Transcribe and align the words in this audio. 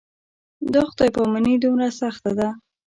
دا 0.73 0.81
خدای 0.89 1.09
پاماني 1.17 1.53
دومره 1.63 1.87
سخته 2.01 2.31
ده. 2.39 2.49